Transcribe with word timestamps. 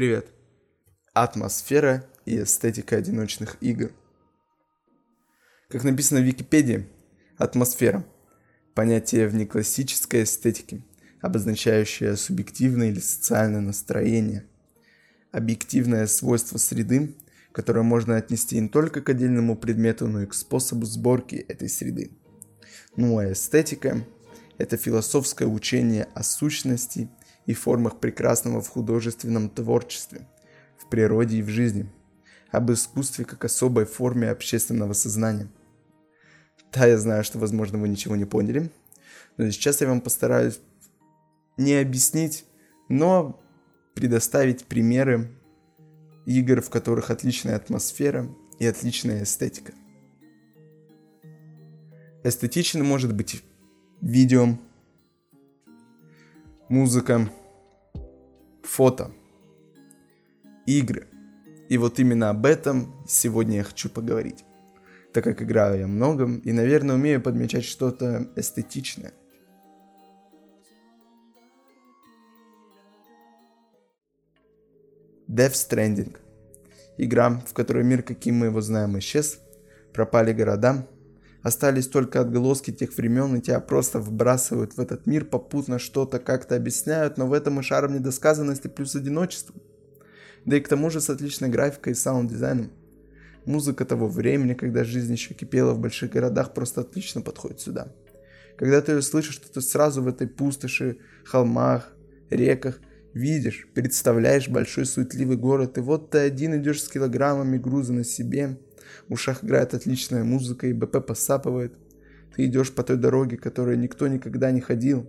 Привет. 0.00 0.28
Атмосфера 1.12 2.06
и 2.24 2.42
эстетика 2.42 2.96
одиночных 2.96 3.58
игр. 3.60 3.92
Как 5.68 5.84
написано 5.84 6.20
в 6.20 6.22
Википедии, 6.22 6.88
атмосфера– 7.36 8.06
понятие 8.74 9.28
в 9.28 9.34
неклассической 9.34 10.22
эстетике, 10.22 10.82
обозначающее 11.20 12.16
субъективное 12.16 12.88
или 12.88 12.98
социальное 12.98 13.60
настроение, 13.60 14.46
объективное 15.32 16.06
свойство 16.06 16.56
среды, 16.56 17.14
которое 17.52 17.82
можно 17.82 18.16
отнести 18.16 18.58
не 18.58 18.70
только 18.70 19.02
к 19.02 19.10
отдельному 19.10 19.54
предмету, 19.54 20.08
но 20.08 20.22
и 20.22 20.26
к 20.26 20.32
способу 20.32 20.86
сборки 20.86 21.34
этой 21.34 21.68
среды. 21.68 22.10
Ну 22.96 23.18
а 23.18 23.30
эстетика– 23.30 24.02
это 24.56 24.78
философское 24.78 25.46
учение 25.46 26.08
о 26.14 26.22
сущности 26.22 27.10
и 27.46 27.54
формах 27.54 27.98
прекрасного 27.98 28.60
в 28.60 28.68
художественном 28.68 29.48
творчестве, 29.48 30.26
в 30.78 30.88
природе 30.88 31.38
и 31.38 31.42
в 31.42 31.48
жизни, 31.48 31.90
об 32.50 32.70
искусстве 32.72 33.24
как 33.24 33.44
особой 33.44 33.84
форме 33.84 34.30
общественного 34.30 34.92
сознания. 34.92 35.48
Да, 36.72 36.86
я 36.86 36.98
знаю, 36.98 37.24
что, 37.24 37.38
возможно, 37.38 37.78
вы 37.78 37.88
ничего 37.88 38.16
не 38.16 38.24
поняли, 38.24 38.70
но 39.36 39.50
сейчас 39.50 39.80
я 39.80 39.88
вам 39.88 40.00
постараюсь 40.00 40.60
не 41.56 41.74
объяснить, 41.74 42.44
но 42.88 43.40
предоставить 43.94 44.64
примеры 44.64 45.30
игр, 46.26 46.60
в 46.60 46.70
которых 46.70 47.10
отличная 47.10 47.56
атмосфера 47.56 48.28
и 48.58 48.66
отличная 48.66 49.24
эстетика. 49.24 49.72
Эстетичным 52.22 52.86
может 52.86 53.14
быть 53.14 53.42
видео, 54.00 54.58
музыка, 56.68 57.30
фото, 58.70 59.10
игры. 60.64 61.08
И 61.68 61.76
вот 61.76 61.98
именно 61.98 62.30
об 62.30 62.46
этом 62.46 62.94
сегодня 63.06 63.56
я 63.56 63.64
хочу 63.64 63.88
поговорить. 63.90 64.44
Так 65.12 65.24
как 65.24 65.42
играю 65.42 65.80
я 65.80 65.86
много 65.88 66.40
и, 66.44 66.52
наверное, 66.52 66.94
умею 66.94 67.20
подмечать 67.20 67.64
что-то 67.64 68.28
эстетичное. 68.36 69.12
Death 75.28 75.54
Stranding. 75.54 76.16
Игра, 76.96 77.30
в 77.30 77.52
которой 77.52 77.82
мир, 77.82 78.02
каким 78.02 78.36
мы 78.36 78.46
его 78.46 78.60
знаем, 78.60 78.98
исчез, 78.98 79.40
пропали 79.92 80.32
города, 80.32 80.86
Остались 81.42 81.88
только 81.88 82.20
отголоски 82.20 82.70
тех 82.70 82.94
времен, 82.94 83.36
и 83.36 83.40
тебя 83.40 83.60
просто 83.60 83.98
вбрасывают 83.98 84.76
в 84.76 84.80
этот 84.80 85.06
мир, 85.06 85.24
попутно 85.24 85.78
что-то 85.78 86.18
как-то 86.18 86.54
объясняют, 86.54 87.16
но 87.16 87.26
в 87.26 87.32
этом 87.32 87.60
и 87.60 87.62
шарм 87.62 87.94
недосказанности 87.94 88.68
плюс 88.68 88.94
одиночество. 88.94 89.54
Да 90.44 90.56
и 90.56 90.60
к 90.60 90.68
тому 90.68 90.90
же 90.90 91.00
с 91.00 91.08
отличной 91.08 91.48
графикой 91.48 91.94
и 91.94 91.96
саунд-дизайном. 91.96 92.70
Музыка 93.46 93.86
того 93.86 94.06
времени, 94.06 94.52
когда 94.52 94.84
жизнь 94.84 95.12
еще 95.12 95.32
кипела 95.32 95.72
в 95.72 95.80
больших 95.80 96.12
городах, 96.12 96.52
просто 96.52 96.82
отлично 96.82 97.22
подходит 97.22 97.60
сюда. 97.60 97.88
Когда 98.58 98.82
ты 98.82 98.92
ее 98.92 99.02
слышишь, 99.02 99.36
то 99.36 99.50
ты 99.50 99.62
сразу 99.62 100.02
в 100.02 100.08
этой 100.08 100.28
пустоши, 100.28 100.98
холмах, 101.24 101.90
реках 102.28 102.80
видишь, 103.14 103.66
представляешь 103.72 104.50
большой 104.50 104.84
суетливый 104.84 105.38
город, 105.38 105.78
и 105.78 105.80
вот 105.80 106.10
ты 106.10 106.18
один 106.18 106.60
идешь 106.60 106.82
с 106.82 106.88
килограммами 106.88 107.56
груза 107.56 107.94
на 107.94 108.04
себе– 108.04 108.58
в 109.08 109.14
ушах 109.14 109.44
играет 109.44 109.74
отличная 109.74 110.24
музыка, 110.24 110.66
и 110.66 110.72
БП 110.72 111.04
посапывает. 111.06 111.74
Ты 112.34 112.46
идешь 112.46 112.72
по 112.72 112.82
той 112.82 112.96
дороге, 112.96 113.36
которой 113.36 113.76
никто 113.76 114.08
никогда 114.08 114.50
не 114.50 114.60
ходил. 114.60 115.08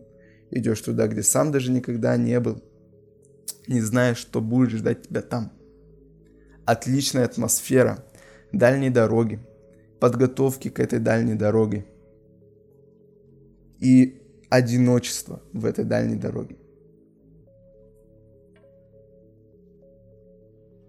Идешь 0.50 0.82
туда, 0.82 1.08
где 1.08 1.24
сам 1.24 1.52
даже 1.52 1.72
никогда 1.72 2.18
не 2.18 2.40
был. 2.40 2.62
Не 3.68 3.82
знаешь, 3.82 4.18
что 4.18 4.42
будет 4.42 4.72
ждать 4.72 5.08
тебя 5.08 5.22
там. 5.22 5.52
Отличная 6.66 7.26
атмосфера, 7.26 8.04
дальней 8.52 8.90
дороги, 8.90 9.40
подготовки 10.00 10.70
к 10.70 10.80
этой 10.80 11.00
дальней 11.00 11.36
дороге. 11.36 11.86
И 13.80 14.22
одиночество 14.50 15.42
в 15.54 15.66
этой 15.66 15.86
дальней 15.86 16.16
дороге. 16.18 16.58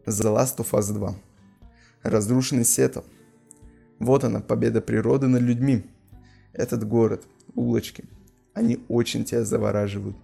The 0.06 0.34
Last 0.34 0.56
of 0.58 0.70
Us 0.72 0.92
2 0.92 1.14
разрушенный 2.02 2.64
Сетл. 2.64 3.00
Вот 3.98 4.24
она, 4.24 4.40
победа 4.40 4.80
природы 4.80 5.28
над 5.28 5.42
людьми. 5.42 5.84
Этот 6.52 6.86
город, 6.86 7.24
улочки, 7.54 8.04
они 8.54 8.84
очень 8.88 9.24
тебя 9.24 9.44
завораживают. 9.44 10.16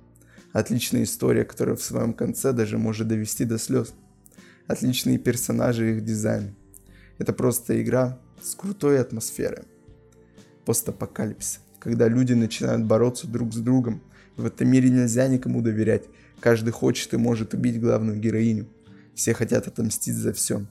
Отличная 0.52 1.04
история, 1.04 1.44
которая 1.44 1.76
в 1.76 1.82
своем 1.82 2.12
конце 2.12 2.52
даже 2.52 2.78
может 2.78 3.08
довести 3.08 3.44
до 3.44 3.58
слез. 3.58 3.94
Отличные 4.66 5.18
персонажи 5.18 5.90
и 5.90 5.96
их 5.96 6.04
дизайн. 6.04 6.54
Это 7.18 7.32
просто 7.32 7.80
игра 7.80 8.18
с 8.42 8.54
крутой 8.54 9.00
атмосферой. 9.00 9.64
Постапокалипсис, 10.64 11.60
когда 11.78 12.08
люди 12.08 12.32
начинают 12.32 12.84
бороться 12.84 13.26
друг 13.26 13.52
с 13.52 13.58
другом. 13.58 14.02
В 14.36 14.46
этом 14.46 14.68
мире 14.68 14.90
нельзя 14.90 15.26
никому 15.28 15.62
доверять. 15.62 16.04
Каждый 16.40 16.70
хочет 16.70 17.14
и 17.14 17.16
может 17.16 17.54
убить 17.54 17.80
главную 17.80 18.18
героиню. 18.18 18.66
Все 19.14 19.34
хотят 19.34 19.66
отомстить 19.66 20.14
за 20.14 20.32
все. 20.32 20.64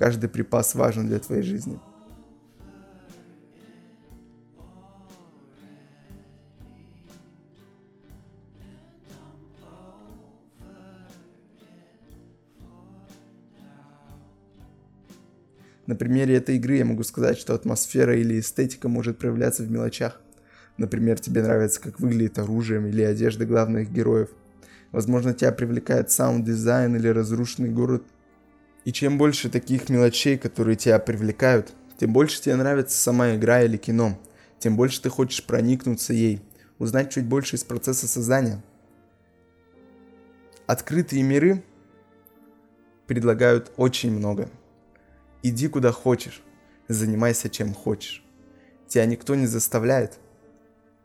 Каждый 0.00 0.30
припас 0.30 0.74
важен 0.74 1.08
для 1.08 1.18
твоей 1.18 1.42
жизни. 1.42 1.78
На 15.86 15.94
примере 15.94 16.36
этой 16.36 16.56
игры 16.56 16.76
я 16.76 16.86
могу 16.86 17.02
сказать, 17.02 17.36
что 17.36 17.52
атмосфера 17.52 18.16
или 18.16 18.40
эстетика 18.40 18.88
может 18.88 19.18
проявляться 19.18 19.64
в 19.64 19.70
мелочах. 19.70 20.22
Например, 20.78 21.20
тебе 21.20 21.42
нравится, 21.42 21.78
как 21.78 22.00
выглядит 22.00 22.38
оружие 22.38 22.88
или 22.88 23.02
одежда 23.02 23.44
главных 23.44 23.92
героев. 23.92 24.30
Возможно, 24.92 25.34
тебя 25.34 25.52
привлекает 25.52 26.10
саунд-дизайн 26.10 26.96
или 26.96 27.08
разрушенный 27.08 27.68
город 27.68 28.02
и 28.84 28.92
чем 28.92 29.18
больше 29.18 29.50
таких 29.50 29.88
мелочей, 29.88 30.38
которые 30.38 30.76
тебя 30.76 30.98
привлекают, 30.98 31.72
тем 31.98 32.12
больше 32.12 32.40
тебе 32.40 32.56
нравится 32.56 32.96
сама 32.96 33.34
игра 33.34 33.62
или 33.62 33.76
кино, 33.76 34.18
тем 34.58 34.76
больше 34.76 35.02
ты 35.02 35.10
хочешь 35.10 35.44
проникнуться 35.44 36.12
ей, 36.12 36.40
узнать 36.78 37.12
чуть 37.12 37.26
больше 37.26 37.56
из 37.56 37.64
процесса 37.64 38.08
создания. 38.08 38.62
Открытые 40.66 41.22
миры 41.22 41.62
предлагают 43.06 43.72
очень 43.76 44.12
много. 44.12 44.48
Иди 45.42 45.68
куда 45.68 45.92
хочешь, 45.92 46.42
занимайся 46.88 47.50
чем 47.50 47.74
хочешь. 47.74 48.24
Тебя 48.86 49.04
никто 49.06 49.34
не 49.34 49.46
заставляет. 49.46 50.18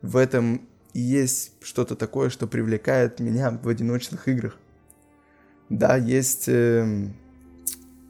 В 0.01 0.17
этом 0.17 0.67
и 0.93 0.99
есть 0.99 1.51
что-то 1.61 1.95
такое, 1.95 2.29
что 2.29 2.47
привлекает 2.47 3.19
меня 3.19 3.51
в 3.51 3.67
одиночных 3.67 4.27
играх. 4.27 4.57
Да, 5.69 5.97
есть 5.97 6.47
э, 6.47 7.09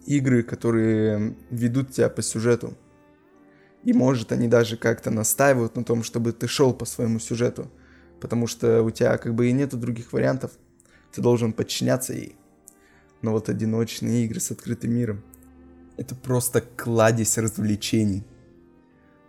игры, 0.05 0.43
которые 0.43 1.35
ведут 1.49 1.91
тебя 1.91 2.09
по 2.09 2.21
сюжету. 2.21 2.77
И 3.83 3.93
может 3.93 4.31
они 4.31 4.47
даже 4.47 4.77
как-то 4.77 5.11
настаивают 5.11 5.75
на 5.75 5.83
том, 5.83 6.03
чтобы 6.03 6.31
ты 6.31 6.47
шел 6.47 6.73
по 6.73 6.85
своему 6.85 7.19
сюжету. 7.19 7.71
Потому 8.19 8.47
что 8.47 8.81
у 8.81 8.91
тебя 8.91 9.17
как 9.17 9.35
бы 9.35 9.47
и 9.47 9.51
нету 9.51 9.77
других 9.77 10.13
вариантов. 10.13 10.51
Ты 11.13 11.21
должен 11.21 11.53
подчиняться 11.53 12.13
ей. 12.13 12.35
Но 13.21 13.31
вот 13.31 13.49
одиночные 13.49 14.25
игры 14.25 14.39
с 14.39 14.51
открытым 14.51 14.93
миром— 14.93 15.23
это 15.97 16.15
просто 16.15 16.61
кладезь 16.61 17.37
развлечений. 17.37 18.23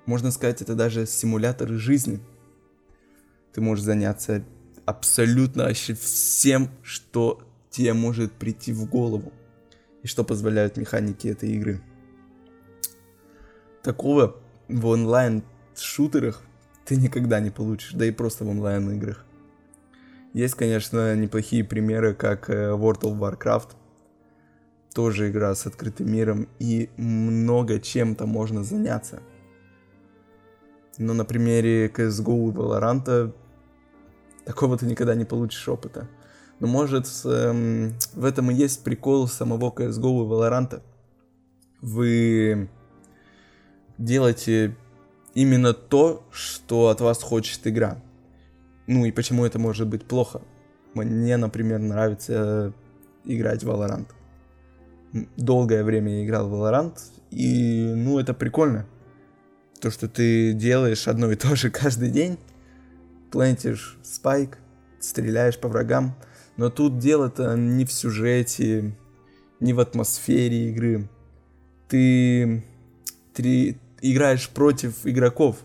Можно 0.06 0.30
сказать, 0.30 0.62
это 0.62 0.74
даже 0.74 1.06
симулятор 1.06 1.68
жизни. 1.70 2.20
Ты 3.52 3.60
можешь 3.60 3.84
заняться 3.84 4.44
абсолютно 4.84 5.64
вообще 5.64 5.94
всем, 5.94 6.70
что 6.82 7.42
тебе 7.70 7.92
может 7.92 8.32
прийти 8.32 8.72
в 8.72 8.88
голову 8.88 9.32
и 10.06 10.08
что 10.08 10.22
позволяют 10.22 10.76
механики 10.76 11.26
этой 11.26 11.50
игры. 11.50 11.80
Такого 13.82 14.36
в 14.68 14.86
онлайн-шутерах 14.86 16.42
ты 16.84 16.94
никогда 16.94 17.40
не 17.40 17.50
получишь, 17.50 17.92
да 17.92 18.06
и 18.06 18.12
просто 18.12 18.44
в 18.44 18.48
онлайн-играх. 18.48 19.24
Есть, 20.32 20.54
конечно, 20.54 21.16
неплохие 21.16 21.64
примеры, 21.64 22.14
как 22.14 22.48
э, 22.50 22.70
World 22.70 23.00
of 23.00 23.18
Warcraft, 23.18 23.70
тоже 24.94 25.28
игра 25.28 25.52
с 25.56 25.66
открытым 25.66 26.12
миром, 26.12 26.48
и 26.60 26.88
много 26.96 27.80
чем-то 27.80 28.26
можно 28.26 28.62
заняться. 28.62 29.20
Но 30.98 31.14
на 31.14 31.24
примере 31.24 31.88
CSGO 31.88 32.50
и 32.50 32.54
Valorant 32.54 33.34
такого 34.44 34.78
ты 34.78 34.86
никогда 34.86 35.16
не 35.16 35.24
получишь 35.24 35.68
опыта. 35.68 36.08
Но 36.58 36.66
может 36.66 37.06
эм, 37.24 37.94
в 38.14 38.24
этом 38.24 38.50
и 38.50 38.54
есть 38.54 38.82
прикол 38.82 39.28
самого 39.28 39.70
CSGO 39.70 40.24
и 40.24 40.28
Valorant. 40.28 40.80
Вы 41.82 42.70
делаете 43.98 44.76
именно 45.34 45.74
то, 45.74 46.26
что 46.30 46.88
от 46.88 47.00
вас 47.00 47.22
хочет 47.22 47.66
игра. 47.66 48.02
Ну 48.86 49.04
и 49.04 49.12
почему 49.12 49.44
это 49.44 49.58
может 49.58 49.86
быть 49.86 50.04
плохо? 50.04 50.40
Мне, 50.94 51.36
например, 51.36 51.80
нравится 51.80 52.72
играть 53.24 53.62
в 53.62 53.68
Valorant. 53.68 54.08
Долгое 55.36 55.84
время 55.84 56.18
я 56.18 56.24
играл 56.24 56.48
в 56.48 56.54
Valorant, 56.54 56.98
и, 57.30 57.92
ну, 57.94 58.18
это 58.18 58.32
прикольно. 58.32 58.86
То, 59.80 59.90
что 59.90 60.08
ты 60.08 60.52
делаешь 60.52 61.06
одно 61.06 61.30
и 61.30 61.36
то 61.36 61.54
же 61.54 61.70
каждый 61.82 62.10
день, 62.10 62.38
плентишь 63.30 63.98
спайк, 64.02 64.58
стреляешь 65.00 65.58
по 65.58 65.68
врагам, 65.68 66.16
но 66.56 66.70
тут 66.70 66.98
дело-то 66.98 67.54
не 67.56 67.84
в 67.84 67.92
сюжете, 67.92 68.96
не 69.60 69.72
в 69.72 69.80
атмосфере 69.80 70.70
игры. 70.70 71.08
Ты, 71.88 72.64
ты 73.34 73.78
играешь 74.00 74.48
против 74.48 75.06
игроков. 75.06 75.64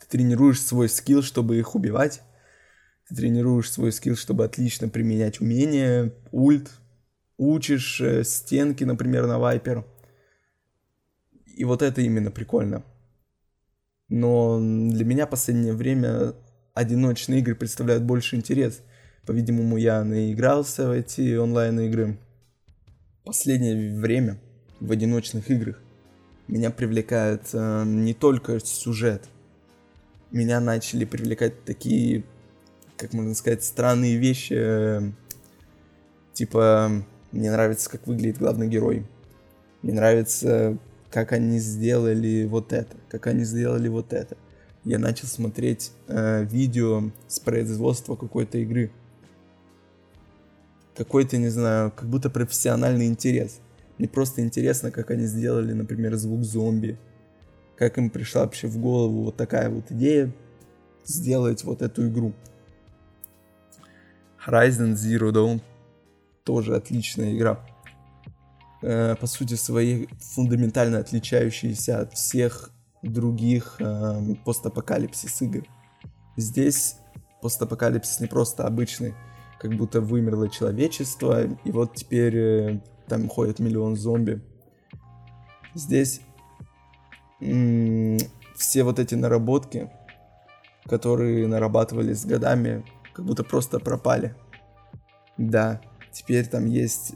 Ты 0.00 0.06
тренируешь 0.08 0.60
свой 0.60 0.88
скилл, 0.88 1.22
чтобы 1.22 1.58
их 1.58 1.74
убивать. 1.74 2.22
Ты 3.08 3.16
тренируешь 3.16 3.70
свой 3.70 3.92
скилл, 3.92 4.16
чтобы 4.16 4.44
отлично 4.44 4.88
применять 4.88 5.40
умения, 5.40 6.12
ульт. 6.30 6.70
Учишь 7.38 8.00
э, 8.00 8.22
стенки, 8.24 8.84
например, 8.84 9.26
на 9.26 9.38
вайпер. 9.38 9.84
И 11.46 11.64
вот 11.64 11.82
это 11.82 12.00
именно 12.00 12.30
прикольно. 12.30 12.84
Но 14.08 14.58
для 14.60 15.04
меня 15.04 15.26
последнее 15.26 15.72
время 15.72 16.34
одиночные 16.74 17.40
игры 17.40 17.54
представляют 17.54 18.04
больше 18.04 18.36
интерес. 18.36 18.82
По-видимому, 19.26 19.76
я 19.76 20.02
наигрался 20.02 20.88
в 20.88 20.90
эти 20.90 21.36
онлайн-игры. 21.36 22.18
Последнее 23.24 23.96
время 24.00 24.38
в 24.80 24.90
одиночных 24.90 25.48
играх 25.48 25.80
меня 26.48 26.70
привлекает 26.70 27.42
э, 27.52 27.84
не 27.86 28.14
только 28.14 28.58
сюжет. 28.58 29.28
Меня 30.32 30.58
начали 30.58 31.04
привлекать 31.04 31.64
такие, 31.64 32.24
как 32.96 33.12
можно 33.12 33.34
сказать, 33.36 33.62
странные 33.62 34.16
вещи. 34.16 34.54
Э, 34.56 35.12
типа, 36.32 36.90
мне 37.30 37.50
нравится, 37.52 37.88
как 37.88 38.08
выглядит 38.08 38.38
главный 38.38 38.66
герой. 38.66 39.06
Мне 39.82 39.94
нравится, 39.94 40.76
как 41.10 41.30
они 41.30 41.58
сделали 41.58 42.44
вот 42.46 42.72
это, 42.72 42.96
как 43.08 43.28
они 43.28 43.44
сделали 43.44 43.86
вот 43.86 44.12
это. 44.12 44.36
Я 44.84 44.98
начал 44.98 45.28
смотреть 45.28 45.92
э, 46.08 46.44
видео 46.44 47.12
с 47.28 47.38
производства 47.38 48.16
какой-то 48.16 48.58
игры. 48.58 48.90
Какой-то, 50.96 51.36
не 51.38 51.48
знаю, 51.48 51.90
как 51.90 52.08
будто 52.08 52.30
профессиональный 52.30 53.06
интерес. 53.06 53.60
Мне 53.98 54.08
просто 54.08 54.42
интересно, 54.42 54.90
как 54.90 55.10
они 55.10 55.26
сделали, 55.26 55.72
например, 55.72 56.16
звук 56.16 56.44
зомби. 56.44 56.98
Как 57.76 57.98
им 57.98 58.10
пришла 58.10 58.42
вообще 58.42 58.66
в 58.66 58.78
голову 58.78 59.24
вот 59.24 59.36
такая 59.36 59.70
вот 59.70 59.90
идея 59.90 60.32
сделать 61.04 61.64
вот 61.64 61.82
эту 61.82 62.08
игру. 62.08 62.32
Horizon 64.46 64.94
Zero 64.94 65.32
Dawn 65.32 65.60
тоже 66.44 66.76
отличная 66.76 67.34
игра. 67.34 67.60
Э, 68.82 69.14
по 69.14 69.26
сути 69.26 69.54
своей 69.54 70.08
фундаментально 70.34 70.98
отличающаяся 70.98 72.00
от 72.00 72.14
всех 72.14 72.70
других 73.02 73.76
э, 73.78 74.34
постапокалипсис 74.44 75.40
игр. 75.42 75.64
Здесь 76.36 76.96
постапокалипсис 77.40 78.20
не 78.20 78.26
просто 78.26 78.66
обычный, 78.66 79.14
как 79.62 79.74
будто 79.76 80.00
вымерло 80.00 80.48
человечество, 80.48 81.44
и 81.44 81.70
вот 81.70 81.94
теперь 81.94 82.36
э, 82.36 82.80
там 83.06 83.28
ходит 83.28 83.60
миллион 83.60 83.94
зомби. 83.94 84.42
Здесь 85.72 86.20
м- 87.40 88.18
все 88.56 88.82
вот 88.82 88.98
эти 88.98 89.14
наработки, 89.14 89.88
которые 90.86 91.46
нарабатывались 91.46 92.26
годами, 92.26 92.84
как 93.14 93.24
будто 93.24 93.44
просто 93.44 93.78
пропали. 93.78 94.34
Да, 95.38 95.80
теперь 96.10 96.44
там 96.48 96.66
есть 96.66 97.14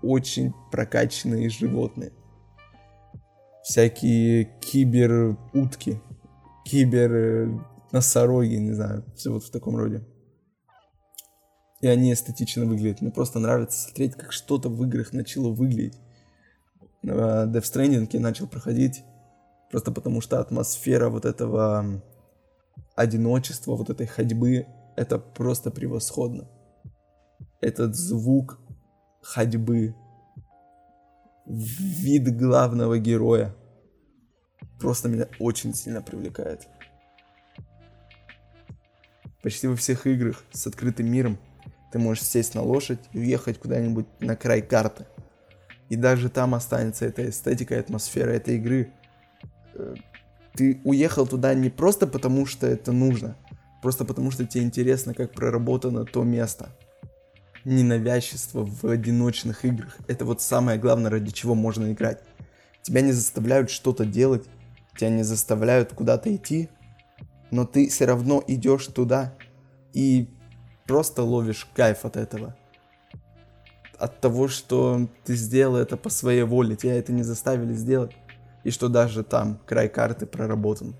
очень 0.00 0.54
прокачанные 0.70 1.48
животные. 1.50 2.12
Всякие 3.64 4.44
кибер-утки, 4.60 6.00
кибер-носороги, 6.64 8.54
не 8.54 8.74
знаю, 8.74 9.04
все 9.16 9.32
вот 9.32 9.42
в 9.42 9.50
таком 9.50 9.74
роде. 9.76 10.04
И 11.80 11.86
они 11.86 12.12
эстетично 12.12 12.66
выглядят. 12.66 13.00
Мне 13.00 13.10
просто 13.10 13.38
нравится 13.38 13.84
смотреть, 13.84 14.14
как 14.14 14.32
что-то 14.32 14.68
в 14.68 14.84
играх 14.84 15.12
начало 15.12 15.48
выглядеть. 15.50 15.98
Death 17.02 17.62
Stranding 17.62 18.08
я 18.12 18.20
начал 18.20 18.46
проходить 18.46 19.02
просто 19.70 19.90
потому, 19.90 20.20
что 20.20 20.40
атмосфера 20.40 21.08
вот 21.08 21.24
этого 21.24 22.02
одиночества, 22.96 23.76
вот 23.76 23.88
этой 23.88 24.06
ходьбы, 24.06 24.66
это 24.96 25.18
просто 25.18 25.70
превосходно. 25.70 26.48
Этот 27.62 27.96
звук 27.96 28.58
ходьбы, 29.22 29.94
вид 31.46 32.36
главного 32.36 32.98
героя 32.98 33.54
просто 34.78 35.08
меня 35.08 35.28
очень 35.38 35.74
сильно 35.74 36.02
привлекает. 36.02 36.68
Почти 39.42 39.68
во 39.68 39.76
всех 39.76 40.06
играх 40.06 40.44
с 40.52 40.66
открытым 40.66 41.10
миром 41.10 41.38
ты 41.90 41.98
можешь 41.98 42.24
сесть 42.24 42.54
на 42.54 42.62
лошадь 42.62 43.00
и 43.12 43.18
уехать 43.18 43.58
куда-нибудь 43.58 44.06
на 44.20 44.36
край 44.36 44.62
карты. 44.62 45.06
И 45.88 45.96
даже 45.96 46.28
там 46.28 46.54
останется 46.54 47.04
эта 47.04 47.28
эстетика 47.28 47.78
атмосфера 47.78 48.30
этой 48.30 48.56
игры. 48.56 48.92
Э, 49.74 49.94
ты 50.54 50.80
уехал 50.84 51.26
туда 51.26 51.54
не 51.54 51.68
просто 51.68 52.06
потому, 52.06 52.46
что 52.46 52.66
это 52.66 52.92
нужно, 52.92 53.36
просто 53.82 54.04
потому, 54.04 54.30
что 54.30 54.46
тебе 54.46 54.62
интересно, 54.64 55.14
как 55.14 55.32
проработано 55.32 56.04
то 56.04 56.22
место 56.22 56.70
ненавязчество 57.64 58.64
в 58.64 58.84
одиночных 58.84 59.64
играх. 59.64 59.98
Это 60.08 60.24
вот 60.24 60.40
самое 60.40 60.78
главное, 60.78 61.10
ради 61.10 61.30
чего 61.30 61.54
можно 61.54 61.92
играть. 61.92 62.20
Тебя 62.82 63.02
не 63.02 63.12
заставляют 63.12 63.70
что-то 63.70 64.06
делать, 64.06 64.44
тебя 64.96 65.10
не 65.10 65.22
заставляют 65.22 65.92
куда-то 65.92 66.34
идти, 66.34 66.70
но 67.50 67.66
ты 67.66 67.88
все 67.88 68.06
равно 68.06 68.42
идешь 68.46 68.86
туда 68.86 69.34
и 69.92 70.28
просто 70.90 71.22
ловишь 71.22 71.68
кайф 71.72 72.04
от 72.04 72.16
этого. 72.16 72.56
От 73.96 74.20
того, 74.20 74.48
что 74.48 75.08
ты 75.24 75.36
сделал 75.36 75.76
это 75.76 75.96
по 75.96 76.10
своей 76.10 76.42
воле, 76.42 76.74
тебя 76.74 76.96
это 76.96 77.12
не 77.12 77.22
заставили 77.22 77.74
сделать. 77.74 78.10
И 78.64 78.72
что 78.72 78.88
даже 78.88 79.22
там 79.22 79.60
край 79.66 79.88
карты 79.88 80.26
проработан. 80.26 80.96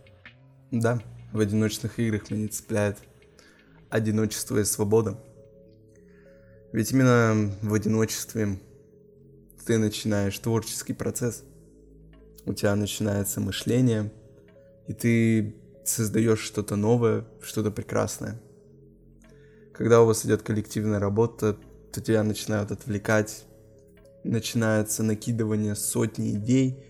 Да, 0.71 1.01
в 1.33 1.41
одиночных 1.41 1.99
играх 1.99 2.31
меня 2.31 2.47
цепляет 2.47 2.99
одиночество 3.89 4.59
и 4.59 4.65
свобода. 4.65 5.19
Ведь 6.73 6.93
именно 6.93 7.51
в 7.63 7.75
одиночестве 7.75 8.61
ты 9.67 9.77
начинаешь 9.77 10.39
творческий 10.39 10.93
процесс. 10.93 11.43
У 12.47 12.55
тебя 12.55 12.77
начинается 12.77 13.41
мышление, 13.41 14.13
и 14.87 14.93
ты 14.93 15.57
создаешь 15.85 16.39
что-то 16.39 16.77
новое, 16.77 17.25
что-то 17.43 17.73
прекрасное. 17.73 18.41
Когда 19.81 20.03
у 20.03 20.05
вас 20.05 20.27
идет 20.27 20.43
коллективная 20.43 20.99
работа, 20.99 21.57
то 21.91 22.03
тебя 22.03 22.23
начинают 22.23 22.71
отвлекать, 22.71 23.47
начинается 24.25 25.03
накидывание 25.03 25.75
сотни 25.75 26.33
идей 26.33 26.85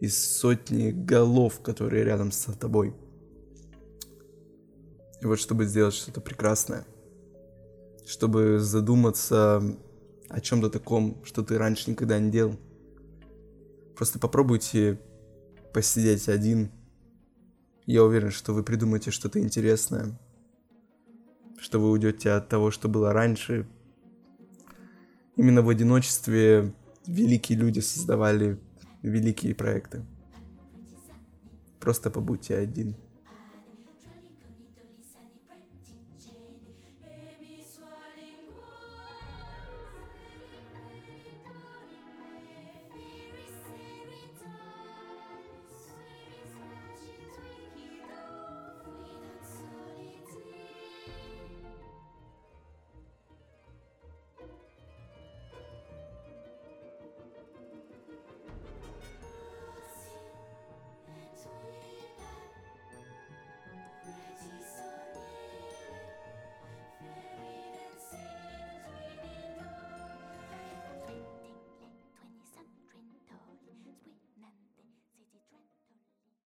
из 0.00 0.38
сотни 0.38 0.90
голов, 0.90 1.60
которые 1.60 2.02
рядом 2.02 2.32
с 2.32 2.52
тобой. 2.54 2.96
И 5.20 5.26
вот 5.26 5.38
чтобы 5.38 5.66
сделать 5.66 5.94
что-то 5.94 6.20
прекрасное, 6.20 6.84
чтобы 8.04 8.58
задуматься 8.58 9.62
о 10.28 10.40
чем-то 10.40 10.68
таком, 10.68 11.24
что 11.24 11.44
ты 11.44 11.56
раньше 11.56 11.92
никогда 11.92 12.18
не 12.18 12.32
делал. 12.32 12.56
Просто 13.94 14.18
попробуйте 14.18 14.98
посидеть 15.72 16.28
один. 16.28 16.72
Я 17.86 18.02
уверен, 18.02 18.32
что 18.32 18.52
вы 18.52 18.64
придумаете 18.64 19.12
что-то 19.12 19.38
интересное, 19.38 20.18
что 21.62 21.78
вы 21.78 21.92
уйдете 21.92 22.32
от 22.32 22.48
того, 22.48 22.72
что 22.72 22.88
было 22.88 23.12
раньше. 23.12 23.68
Именно 25.36 25.62
в 25.62 25.68
одиночестве 25.68 26.74
великие 27.06 27.56
люди 27.56 27.78
создавали 27.78 28.58
великие 29.02 29.54
проекты. 29.54 30.04
Просто 31.78 32.10
побудьте 32.10 32.56
один. 32.56 32.96